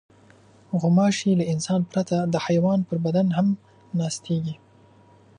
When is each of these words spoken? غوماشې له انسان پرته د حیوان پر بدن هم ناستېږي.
غوماشې 0.79 1.31
له 1.39 1.45
انسان 1.53 1.81
پرته 1.91 2.17
د 2.33 2.35
حیوان 2.45 2.79
پر 2.87 2.97
بدن 3.05 3.27
هم 3.37 3.47
ناستېږي. 3.97 4.55